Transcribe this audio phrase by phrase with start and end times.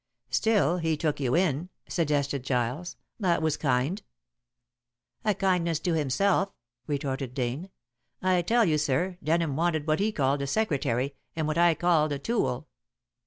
[0.31, 4.01] "Still, he took you in," suggested Giles, "that was kind."
[5.23, 6.55] "A kindness to himself,"
[6.87, 7.69] retorted Dane.
[8.19, 12.11] "I tell you, sir, Denham wanted what he called a secretary and what I called
[12.13, 12.67] a tool.